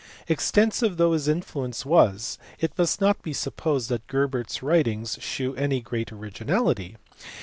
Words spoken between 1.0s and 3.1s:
his influence was, it must